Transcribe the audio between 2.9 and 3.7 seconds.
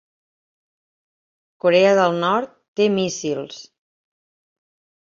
míssils